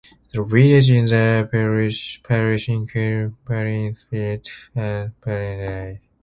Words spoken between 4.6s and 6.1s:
and Ballinadee.